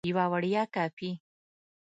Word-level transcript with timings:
یوه 0.09 0.25
وړیا 0.31 0.63
کاپي 0.73 1.11